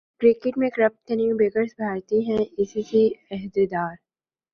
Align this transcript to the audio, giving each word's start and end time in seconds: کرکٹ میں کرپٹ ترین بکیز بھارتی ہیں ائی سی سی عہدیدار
کرکٹ 0.21 0.57
میں 0.57 0.69
کرپٹ 0.69 0.99
ترین 1.07 1.35
بکیز 1.37 1.69
بھارتی 1.77 2.19
ہیں 2.27 2.43
ائی 2.47 2.65
سی 2.71 2.81
سی 2.89 3.03
عہدیدار 3.31 3.93